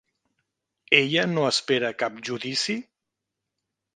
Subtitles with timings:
[0.99, 2.79] Ella no espera cap judici?